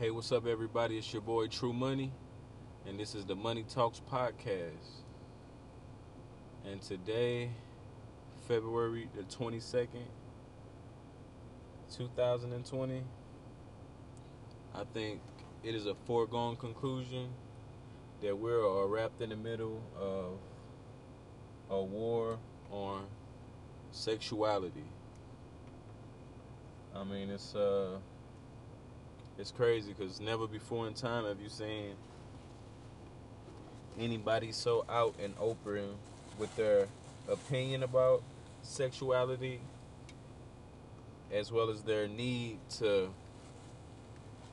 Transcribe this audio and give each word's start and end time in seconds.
Hey, 0.00 0.10
what's 0.10 0.32
up, 0.32 0.46
everybody? 0.46 0.96
It's 0.96 1.12
your 1.12 1.20
boy 1.20 1.48
True 1.48 1.74
Money, 1.74 2.10
and 2.86 2.98
this 2.98 3.14
is 3.14 3.26
the 3.26 3.34
Money 3.34 3.66
Talks 3.68 4.00
podcast. 4.10 5.02
And 6.64 6.80
today, 6.80 7.50
February 8.48 9.10
the 9.14 9.24
22nd, 9.24 10.06
2020, 11.94 13.02
I 14.74 14.84
think 14.94 15.20
it 15.62 15.74
is 15.74 15.84
a 15.84 15.94
foregone 16.06 16.56
conclusion 16.56 17.28
that 18.22 18.34
we're 18.34 18.86
wrapped 18.86 19.20
in 19.20 19.28
the 19.28 19.36
middle 19.36 19.82
of 20.00 20.38
a 21.68 21.84
war 21.84 22.38
on 22.70 23.04
sexuality. 23.90 24.88
I 26.96 27.04
mean, 27.04 27.28
it's 27.28 27.54
uh, 27.54 27.98
it's 29.40 29.50
crazy 29.50 29.94
because 29.96 30.20
never 30.20 30.46
before 30.46 30.86
in 30.86 30.92
time 30.92 31.24
have 31.24 31.40
you 31.40 31.48
seen 31.48 31.94
anybody 33.98 34.52
so 34.52 34.84
out 34.88 35.14
and 35.22 35.32
open 35.40 35.94
with 36.38 36.54
their 36.56 36.86
opinion 37.26 37.82
about 37.82 38.22
sexuality 38.62 39.58
as 41.32 41.50
well 41.50 41.70
as 41.70 41.82
their 41.82 42.06
need 42.06 42.58
to 42.68 43.08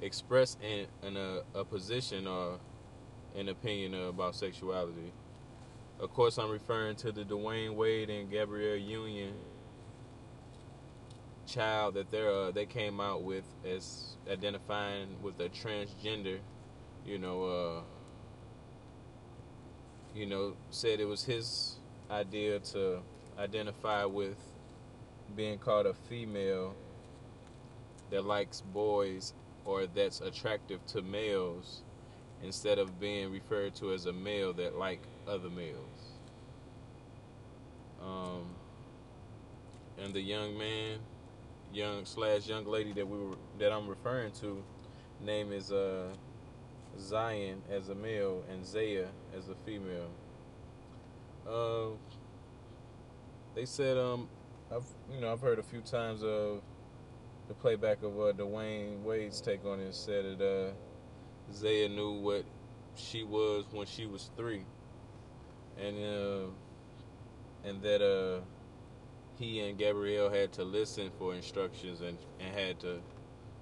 express 0.00 0.56
in, 0.60 0.86
in 1.06 1.16
a, 1.16 1.42
a 1.54 1.64
position 1.64 2.26
or 2.26 2.58
an 3.36 3.48
opinion 3.48 3.94
about 4.08 4.34
sexuality. 4.34 5.12
Of 6.00 6.12
course, 6.12 6.38
I'm 6.38 6.50
referring 6.50 6.96
to 6.96 7.12
the 7.12 7.22
Dwyane 7.22 7.76
Wade 7.76 8.10
and 8.10 8.28
Gabrielle 8.28 8.76
Union 8.76 9.34
child 11.46 11.94
that 11.94 12.10
they 12.10 12.26
uh, 12.26 12.50
they 12.50 12.66
came 12.66 13.00
out 13.00 13.22
with 13.22 13.44
as 13.64 14.16
identifying 14.30 15.08
with 15.22 15.38
a 15.40 15.48
transgender, 15.48 16.38
you 17.04 17.18
know, 17.18 17.44
uh, 17.44 17.80
you 20.14 20.26
know, 20.26 20.54
said 20.70 21.00
it 21.00 21.06
was 21.06 21.24
his 21.24 21.76
idea 22.10 22.58
to 22.58 23.00
identify 23.38 24.04
with 24.04 24.36
being 25.36 25.58
called 25.58 25.86
a 25.86 25.94
female 25.94 26.74
that 28.10 28.24
likes 28.24 28.60
boys 28.60 29.32
or 29.64 29.86
that's 29.86 30.20
attractive 30.20 30.84
to 30.86 31.00
males 31.02 31.82
instead 32.42 32.78
of 32.78 33.00
being 33.00 33.32
referred 33.32 33.74
to 33.76 33.92
as 33.92 34.06
a 34.06 34.12
male 34.12 34.52
that 34.52 34.76
like 34.76 35.00
other 35.26 35.48
males. 35.48 36.18
Um, 38.02 38.46
and 40.02 40.12
the 40.12 40.20
young 40.20 40.58
man, 40.58 40.98
young 41.72 42.04
slash 42.04 42.46
young 42.46 42.64
lady 42.66 42.92
that 42.92 43.06
we 43.06 43.18
were 43.18 43.36
that 43.58 43.72
I'm 43.72 43.88
referring 43.88 44.32
to, 44.40 44.62
name 45.20 45.52
is 45.52 45.72
uh, 45.72 46.08
Zion 46.98 47.62
as 47.70 47.88
a 47.88 47.94
male 47.94 48.44
and 48.50 48.64
Zaya 48.64 49.06
as 49.36 49.48
a 49.48 49.54
female. 49.64 50.10
Uh, 51.48 51.96
they 53.54 53.64
said 53.64 53.96
um, 53.96 54.28
I've 54.70 54.86
you 55.12 55.20
know 55.20 55.32
I've 55.32 55.40
heard 55.40 55.58
a 55.58 55.62
few 55.62 55.80
times 55.80 56.22
of 56.22 56.62
the 57.48 57.54
playback 57.54 58.02
of 58.02 58.18
uh, 58.18 58.32
Dwyane 58.32 59.02
Wade's 59.02 59.40
take 59.40 59.64
on 59.64 59.80
it. 59.80 59.94
Said 59.94 60.38
that 60.38 60.44
uh, 60.44 61.52
Zaya 61.52 61.88
knew 61.88 62.12
what 62.12 62.44
she 62.94 63.24
was 63.24 63.64
when 63.72 63.86
she 63.86 64.06
was 64.06 64.30
three, 64.36 64.64
and 65.78 65.96
uh, 65.96 66.46
and 67.64 67.82
that 67.82 68.02
uh, 68.02 68.40
he 69.42 69.60
and 69.60 69.78
Gabrielle 69.78 70.30
had 70.30 70.52
to 70.52 70.64
listen 70.64 71.10
for 71.18 71.34
instructions 71.34 72.00
and, 72.00 72.16
and 72.40 72.54
had 72.54 72.78
to, 72.80 73.00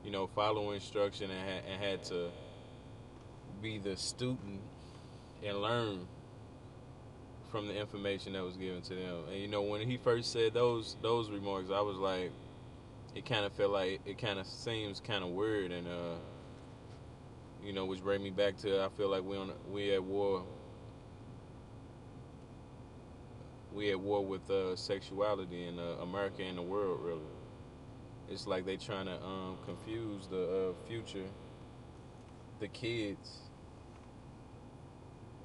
you 0.05 0.11
know, 0.11 0.27
follow 0.27 0.73
instruction 0.73 1.31
and, 1.31 1.49
ha- 1.49 1.73
and 1.73 1.83
had 1.83 2.05
to 2.05 2.31
be 3.63 3.79
the 3.79 3.97
student 3.97 4.61
and 5.45 5.57
learn 5.61 6.07
from 7.51 7.67
the 7.67 7.75
information 7.75 8.35
that 8.35 8.45
was 8.45 8.57
given 8.57 8.81
to 8.83 8.95
them. 8.95 9.25
And 9.31 9.41
you 9.41 9.49
know, 9.49 9.63
when 9.63 9.89
he 9.89 9.97
first 9.97 10.33
said 10.33 10.55
those 10.55 10.97
those 11.03 11.31
remarks, 11.31 11.71
I 11.71 11.81
was 11.81 11.97
like, 11.97 12.31
it 13.15 13.27
kind 13.27 13.45
of 13.45 13.53
felt 13.53 13.73
like 13.73 14.01
it 14.07 14.19
kind 14.19 14.39
of 14.39 14.47
seems 14.47 15.01
kind 15.01 15.25
of 15.25 15.31
weird, 15.31 15.73
and 15.73 15.89
uh, 15.89 16.15
you 17.65 17.73
know, 17.73 17.87
which 17.87 18.03
bring 18.03 18.23
me 18.23 18.31
back 18.31 18.57
to 18.59 18.83
I 18.83 18.89
feel 18.97 19.09
like 19.09 19.25
we 19.25 19.37
on 19.37 19.53
we 19.71 19.93
at 19.93 20.03
war. 20.03 20.45
We 23.73 23.91
at 23.91 24.01
war 24.01 24.25
with 24.25 24.51
uh, 24.51 24.75
sexuality 24.75 25.67
in 25.69 25.79
uh, 25.79 26.03
America 26.03 26.43
and 26.43 26.59
the 26.59 26.63
world, 26.63 27.01
really. 27.03 27.21
It's 28.29 28.47
like 28.47 28.65
they 28.65 28.77
trying 28.77 29.07
to 29.07 29.23
um, 29.25 29.59
confuse 29.65 30.27
the 30.27 30.71
uh, 30.71 30.89
future, 30.89 31.27
the 32.61 32.69
kids. 32.69 33.41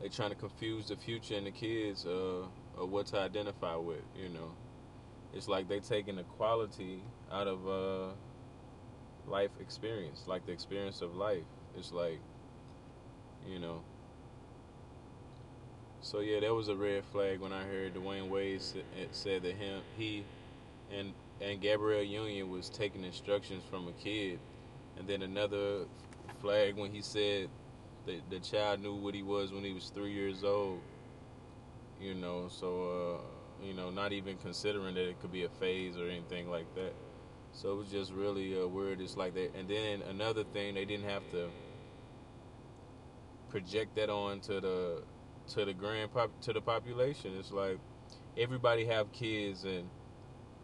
They 0.02 0.10
trying 0.10 0.30
to 0.30 0.36
confuse 0.36 0.88
the 0.88 0.96
future 0.96 1.36
and 1.36 1.48
the 1.48 1.52
kids 1.52 2.06
uh, 2.06 2.46
of 2.78 2.90
what 2.90 3.08
to 3.08 3.20
identify 3.20 3.76
with. 3.76 4.04
You 4.16 4.30
know, 4.30 4.52
it's 5.34 5.48
like 5.48 5.68
they 5.68 5.80
taking 5.80 6.16
the 6.16 6.24
quality 6.24 7.04
out 7.32 7.48
of 7.48 7.68
uh, 7.68 8.14
life 9.28 9.52
experience, 9.60 10.26
like 10.28 10.46
the 10.46 10.52
experience 10.52 11.02
of 11.02 11.16
life. 11.16 11.46
It's 11.78 11.92
like, 11.92 12.20
you 13.48 13.60
know. 13.60 13.82
So 16.06 16.20
yeah, 16.20 16.40
that 16.42 16.54
was 16.54 16.68
a 16.68 16.76
red 16.76 17.04
flag 17.04 17.40
when 17.40 17.52
I 17.52 17.64
heard 17.64 17.96
Dwyane 17.96 18.30
Wade 18.30 18.62
said 18.62 19.42
that 19.42 19.56
him, 19.56 19.82
he, 19.98 20.24
and 20.96 21.14
and 21.42 21.60
Gabrielle 21.60 22.04
Union 22.04 22.52
was 22.52 22.70
taking 22.70 23.04
instructions 23.04 23.64
from 23.72 23.88
a 23.88 23.92
kid, 23.94 24.38
and 25.00 25.08
then 25.08 25.24
another 25.24 25.86
flag 26.42 26.78
when 26.78 26.92
he 26.92 27.02
said 27.02 27.50
that 28.06 28.22
the 28.30 28.40
child 28.40 28.82
knew 28.82 28.94
what 28.94 29.16
he 29.16 29.24
was 29.24 29.52
when 29.52 29.64
he 29.64 29.74
was 29.74 29.92
three 29.96 30.14
years 30.14 30.44
old. 30.44 30.80
You 32.00 32.14
know, 32.14 32.50
so 32.50 33.18
uh, 33.64 33.66
you 33.66 33.74
know, 33.74 33.90
not 33.90 34.14
even 34.14 34.38
considering 34.38 34.94
that 34.94 35.10
it 35.10 35.20
could 35.22 35.32
be 35.32 35.46
a 35.46 35.50
phase 35.50 35.98
or 35.98 36.08
anything 36.08 36.52
like 36.52 36.72
that. 36.76 36.94
So 37.52 37.72
it 37.72 37.78
was 37.78 37.90
just 37.90 38.14
really 38.14 38.62
uh, 38.62 38.68
weird. 38.68 39.02
It's 39.02 39.18
like 39.18 39.34
that. 39.34 39.56
And 39.56 39.68
then 39.68 40.04
another 40.04 40.44
thing, 40.44 40.76
they 40.76 40.86
didn't 40.86 41.10
have 41.10 41.28
to 41.32 41.50
project 43.50 43.96
that 43.96 44.12
on 44.12 44.40
to 44.42 44.62
the 44.62 45.04
to 45.50 45.66
the 45.66 45.74
grand 45.74 46.14
pop 46.14 46.30
to 46.42 46.54
the 46.54 46.62
population. 46.62 47.34
It's 47.38 47.52
like 47.52 47.80
everybody 48.38 48.86
have 48.86 49.12
kids 49.12 49.64
and 49.64 49.90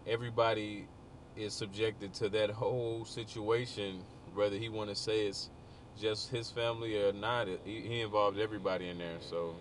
everybody 0.07 0.87
is 1.35 1.53
subjected 1.53 2.13
to 2.15 2.29
that 2.29 2.49
whole 2.49 3.05
situation, 3.05 4.03
whether 4.33 4.57
he 4.57 4.69
want 4.69 4.89
to 4.89 4.95
say 4.95 5.27
it's 5.27 5.49
just 5.99 6.29
his 6.29 6.49
family 6.49 7.01
or 7.01 7.13
not. 7.13 7.47
He, 7.65 7.81
he 7.81 8.01
involved 8.01 8.39
everybody 8.39 8.89
in 8.89 8.97
there. 8.97 9.17
So 9.19 9.55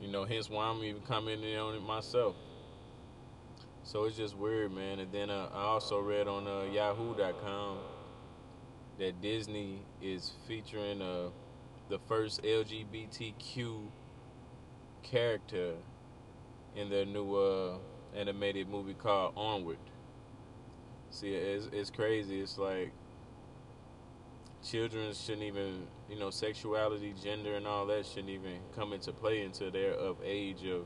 you 0.00 0.08
know, 0.08 0.24
hence 0.24 0.50
why 0.50 0.66
I'm 0.66 0.82
even 0.84 1.02
commenting 1.02 1.56
on 1.56 1.74
it 1.74 1.82
myself. 1.82 2.36
So 3.82 4.04
it's 4.04 4.16
just 4.16 4.36
weird, 4.36 4.72
man. 4.72 4.98
And 4.98 5.12
then 5.12 5.30
uh, 5.30 5.48
I 5.54 5.62
also 5.62 6.00
read 6.00 6.26
on 6.28 6.46
uh, 6.46 6.64
Yahoo.com 6.72 7.78
that 8.98 9.20
Disney 9.22 9.80
is 10.02 10.32
featuring 10.48 11.00
uh, 11.00 11.28
the 11.88 11.98
first 12.06 12.42
LGBTQ 12.42 13.88
character 15.02 15.74
in 16.74 16.90
their 16.90 17.04
new 17.04 17.34
uh, 17.36 17.78
animated 18.14 18.68
movie 18.68 18.94
called 18.94 19.32
Onward. 19.36 19.78
See, 21.10 21.34
it's, 21.34 21.68
it's 21.72 21.90
crazy. 21.90 22.40
It's 22.40 22.58
like 22.58 22.92
children 24.62 25.12
shouldn't 25.14 25.44
even, 25.44 25.86
you 26.10 26.18
know, 26.18 26.30
sexuality, 26.30 27.14
gender, 27.22 27.54
and 27.54 27.66
all 27.66 27.86
that 27.86 28.04
shouldn't 28.04 28.30
even 28.30 28.58
come 28.74 28.92
into 28.92 29.12
play 29.12 29.42
until 29.42 29.70
they're 29.70 29.92
of 29.92 30.16
age 30.24 30.64
of 30.64 30.84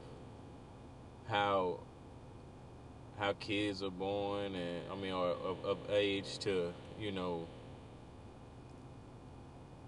how 1.28 1.80
how 3.18 3.34
kids 3.34 3.82
are 3.82 3.90
born 3.90 4.54
and 4.54 4.80
I 4.90 4.96
mean, 4.96 5.12
are 5.12 5.32
of, 5.32 5.64
of 5.64 5.78
age 5.90 6.38
to 6.40 6.72
you 6.98 7.12
know 7.12 7.46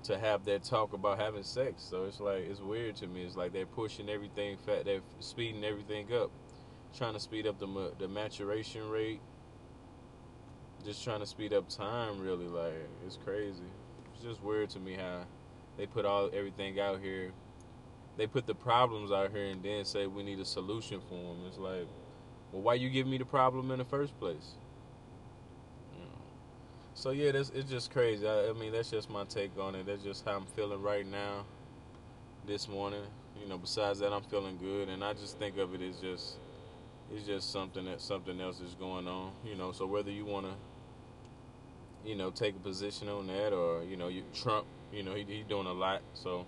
to 0.04 0.18
have 0.18 0.44
that 0.44 0.64
talk 0.64 0.92
about 0.92 1.18
having 1.18 1.42
sex. 1.42 1.82
So 1.82 2.04
it's 2.04 2.20
like 2.20 2.44
it's 2.48 2.60
weird 2.60 2.96
to 2.96 3.06
me. 3.06 3.22
It's 3.22 3.36
like 3.36 3.52
they're 3.52 3.66
pushing 3.66 4.08
everything 4.08 4.56
fat. 4.66 4.84
They're 4.84 5.00
speeding 5.20 5.64
everything 5.64 6.12
up, 6.12 6.30
trying 6.96 7.14
to 7.14 7.20
speed 7.20 7.46
up 7.46 7.58
the 7.58 7.92
the 7.98 8.08
maturation 8.08 8.88
rate. 8.88 9.20
Just 10.84 11.04
trying 11.04 11.20
to 11.20 11.26
speed 11.26 11.52
up 11.52 11.68
time. 11.68 12.20
Really, 12.20 12.46
like 12.46 12.88
it's 13.06 13.18
crazy. 13.24 13.62
It's 14.14 14.24
just 14.24 14.42
weird 14.42 14.70
to 14.70 14.80
me 14.80 14.94
how 14.94 15.24
they 15.76 15.86
put 15.86 16.04
all 16.04 16.30
everything 16.32 16.80
out 16.80 17.00
here. 17.00 17.32
They 18.16 18.26
put 18.26 18.46
the 18.46 18.54
problems 18.54 19.10
out 19.10 19.30
here 19.30 19.46
and 19.46 19.62
then 19.62 19.84
say 19.84 20.06
we 20.06 20.22
need 20.22 20.40
a 20.40 20.44
solution 20.44 21.00
for 21.08 21.34
them. 21.34 21.44
It's 21.46 21.58
like 21.58 21.86
well, 22.52 22.62
why 22.62 22.74
you 22.74 22.90
give 22.90 23.06
me 23.06 23.18
the 23.18 23.24
problem 23.24 23.70
in 23.70 23.78
the 23.78 23.84
first 23.84 24.18
place? 24.18 24.56
So 27.02 27.10
yeah, 27.10 27.32
that's 27.32 27.50
it's 27.50 27.68
just 27.68 27.90
crazy. 27.90 28.28
I, 28.28 28.50
I, 28.50 28.52
mean, 28.52 28.70
that's 28.70 28.88
just 28.88 29.10
my 29.10 29.24
take 29.24 29.58
on 29.58 29.74
it. 29.74 29.86
That's 29.86 30.04
just 30.04 30.24
how 30.24 30.36
I'm 30.36 30.46
feeling 30.54 30.80
right 30.80 31.04
now, 31.04 31.44
this 32.46 32.68
morning. 32.68 33.02
You 33.42 33.48
know, 33.48 33.58
besides 33.58 33.98
that, 33.98 34.12
I'm 34.12 34.22
feeling 34.22 34.56
good, 34.56 34.88
and 34.88 35.02
I 35.02 35.12
just 35.12 35.36
think 35.36 35.58
of 35.58 35.74
it 35.74 35.82
as 35.82 35.96
just 35.96 36.36
it's 37.12 37.26
just 37.26 37.50
something 37.50 37.86
that 37.86 38.00
something 38.00 38.40
else 38.40 38.60
is 38.60 38.76
going 38.76 39.08
on. 39.08 39.32
You 39.44 39.56
know, 39.56 39.72
so 39.72 39.84
whether 39.84 40.12
you 40.12 40.24
want 40.24 40.46
to 40.46 40.52
you 42.08 42.14
know, 42.14 42.30
take 42.30 42.54
a 42.54 42.60
position 42.60 43.08
on 43.08 43.26
that, 43.26 43.52
or 43.52 43.82
you 43.82 43.96
know, 43.96 44.06
you 44.06 44.22
Trump, 44.32 44.66
you 44.92 45.02
know, 45.02 45.16
he 45.16 45.24
he 45.24 45.42
doing 45.42 45.66
a 45.66 45.72
lot, 45.72 46.02
so 46.14 46.46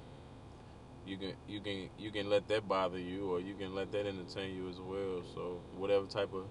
you 1.04 1.16
can 1.16 1.32
you 1.48 1.58
can 1.58 1.90
you 1.98 2.12
can 2.12 2.30
let 2.30 2.46
that 2.46 2.68
bother 2.68 3.00
you, 3.00 3.28
or 3.28 3.40
you 3.40 3.54
can 3.54 3.74
let 3.74 3.90
that 3.90 4.06
entertain 4.06 4.54
you 4.54 4.68
as 4.68 4.78
well. 4.78 5.24
So 5.34 5.58
whatever 5.76 6.06
type 6.06 6.32
of 6.32 6.44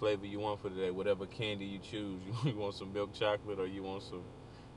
flavor 0.00 0.26
you 0.26 0.40
want 0.40 0.60
for 0.60 0.70
today, 0.70 0.90
whatever 0.90 1.26
candy 1.26 1.66
you 1.66 1.78
choose, 1.78 2.20
you 2.44 2.56
want 2.56 2.74
some 2.74 2.92
milk 2.92 3.12
chocolate, 3.12 3.60
or 3.60 3.66
you 3.66 3.84
want 3.84 4.02
some 4.02 4.24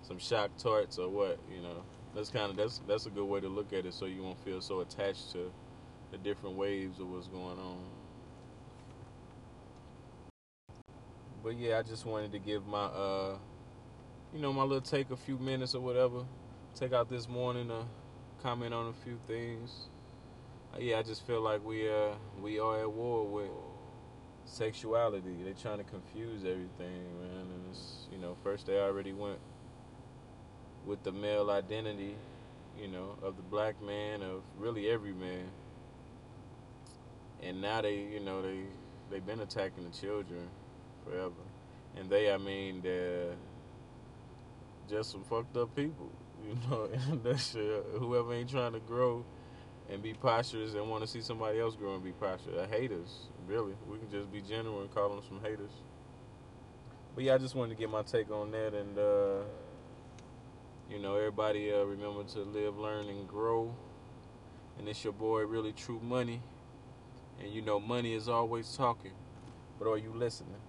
some 0.04 0.20
shock 0.20 0.52
tarts, 0.58 1.00
or 1.00 1.10
what, 1.10 1.40
you 1.52 1.62
know. 1.62 1.84
That's 2.14 2.30
kind 2.30 2.52
of 2.52 2.58
that's 2.58 2.82
that's 2.88 3.08
a 3.08 3.10
good 3.10 3.26
way 3.26 3.40
to 3.40 3.48
look 3.48 3.74
at 3.74 3.86
it, 3.88 3.94
so 3.96 4.06
you 4.06 4.22
won't 4.22 4.38
feel 4.44 4.62
so 4.62 4.82
attached 4.82 5.32
to 5.32 5.52
the 6.12 6.18
different 6.20 6.58
waves 6.58 7.00
of 7.00 7.10
what's 7.10 7.28
going 7.28 7.58
on. 7.58 7.80
But 11.44 11.58
yeah, 11.58 11.80
I 11.80 11.82
just 11.82 12.06
wanted 12.06 12.32
to 12.34 12.40
give 12.40 12.68
my 12.68 12.84
uh 12.86 13.38
you 14.34 14.40
know, 14.42 14.52
my 14.52 14.64
little 14.64 14.82
take 14.82 15.12
a 15.12 15.18
few 15.18 15.38
minutes 15.38 15.76
or 15.76 15.82
whatever. 15.82 16.26
Take 16.76 16.92
out 16.92 17.08
this 17.08 17.30
morning 17.30 17.68
to 17.68 17.86
comment 18.42 18.74
on 18.74 18.88
a 18.88 18.94
few 19.04 19.20
things. 19.28 19.72
Uh, 20.74 20.80
yeah, 20.80 20.98
I 20.98 21.04
just 21.04 21.26
feel 21.26 21.42
like 21.42 21.64
we 21.64 21.90
uh 21.90 22.16
we 22.42 22.60
are 22.60 22.82
at 22.82 22.92
war 22.92 23.26
with 23.26 23.50
sexuality. 24.54 25.36
They're 25.44 25.54
trying 25.54 25.80
to 25.80 25.84
confuse 25.84 26.42
everything, 26.42 27.04
man. 27.20 27.42
And 27.42 27.66
it's 27.72 28.08
you 28.12 28.18
know, 28.18 28.36
first 28.44 28.68
they 28.68 28.80
already 28.80 29.14
went 29.14 29.40
with 30.86 31.04
the 31.04 31.12
male 31.12 31.50
identity, 31.50 32.16
you 32.80 32.88
know, 32.88 33.18
of 33.22 33.38
the 33.38 33.44
black 33.44 33.82
man, 33.82 34.22
of 34.22 34.42
really 34.58 34.90
every 34.90 35.14
man. 35.14 35.46
And 37.42 37.62
now 37.62 37.82
they, 37.82 37.96
you 37.96 38.20
know, 38.20 38.42
they 38.42 38.60
they've 39.10 39.26
been 39.26 39.42
attacking 39.42 39.84
the 39.84 39.98
children 39.98 40.48
forever. 41.04 41.32
And 41.96 42.10
they, 42.10 42.32
I 42.32 42.38
mean, 42.38 42.82
they're 42.82 43.36
just 44.90 45.12
some 45.12 45.24
fucked 45.24 45.58
up 45.58 45.76
people, 45.76 46.12
you 46.48 46.58
know. 46.70 46.90
And 47.12 47.24
that 47.24 47.40
shit, 47.40 47.86
whoever 47.98 48.34
ain't 48.34 48.50
trying 48.50 48.74
to 48.74 48.80
grow 48.80 49.26
and 49.90 50.02
be 50.02 50.14
prosperous 50.14 50.74
and 50.74 50.90
want 50.90 51.04
to 51.04 51.08
see 51.08 51.22
somebody 51.22 51.60
else 51.60 51.76
grow 51.76 51.96
and 51.96 52.04
be 52.04 52.12
prosperous, 52.12 52.58
are 52.58 52.68
haters. 52.68 53.28
Really, 53.48 53.74
we 53.90 53.98
can 53.98 54.10
just 54.10 54.32
be 54.32 54.42
general 54.42 54.82
and 54.82 54.94
call 54.94 55.10
them 55.10 55.22
some 55.28 55.42
haters. 55.42 55.72
But 57.16 57.26
yeah, 57.26 57.36
I 57.36 57.38
just 57.38 57.56
wanted 57.56 57.76
to 57.76 57.80
get 57.80 57.90
my 57.90 58.02
take 58.02 58.32
on 58.32 58.52
that, 58.52 58.74
and 58.74 58.98
uh, 58.98 59.44
you 60.90 61.00
know, 61.00 61.16
everybody 61.16 61.72
uh, 61.72 61.84
remember 61.84 62.24
to 62.24 62.40
live, 62.40 62.78
learn, 62.78 63.08
and 63.08 63.28
grow. 63.28 63.76
And 64.80 64.88
it's 64.90 65.04
your 65.04 65.14
boy, 65.14 65.42
really 65.42 65.72
true 65.74 66.00
money. 66.02 66.42
And 67.40 67.52
you 67.52 67.62
know, 67.62 67.80
money 67.80 68.14
is 68.14 68.28
always 68.28 68.76
talking. 68.76 69.14
But 69.80 69.88
are 69.90 69.98
you 69.98 70.14
listening? 70.14 70.62